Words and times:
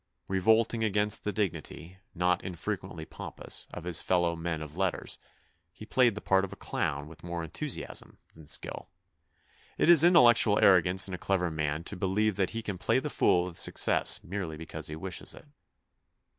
Revolting 0.27 0.83
against 0.83 1.23
the 1.25 1.31
dig 1.31 1.53
nity, 1.53 1.97
not 2.15 2.43
infrequently 2.43 3.05
pompous, 3.05 3.67
of 3.71 3.83
his 3.83 4.01
fellow 4.01 4.35
men 4.35 4.63
of 4.63 4.75
letters, 4.75 5.19
he 5.71 5.85
played 5.85 6.15
the 6.15 6.21
part 6.21 6.43
of 6.43 6.57
clown 6.57 7.07
with 7.07 7.23
more 7.23 7.43
enthusiasm 7.43 8.17
than 8.33 8.47
skill. 8.47 8.89
It 9.77 9.89
is 9.89 10.01
intel 10.01 10.23
lectual 10.25 10.59
arrogance 10.59 11.07
in 11.07 11.13
a 11.13 11.19
clever 11.19 11.51
man 11.51 11.83
to 11.83 11.95
believe 11.95 12.35
that 12.37 12.49
he 12.49 12.63
can 12.63 12.79
play 12.79 12.97
the 12.97 13.11
fool 13.11 13.43
with 13.43 13.59
success 13.59 14.23
merely 14.23 14.57
because 14.57 14.87
he 14.87 14.95
wishes 14.95 15.35
it. 15.35 15.45